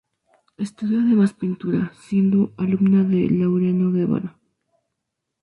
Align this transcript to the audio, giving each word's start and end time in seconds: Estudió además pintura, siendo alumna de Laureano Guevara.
Estudió 0.57 0.99
además 1.01 1.33
pintura, 1.35 1.91
siendo 1.93 2.55
alumna 2.57 3.03
de 3.03 3.29
Laureano 3.29 3.91
Guevara. 3.91 4.35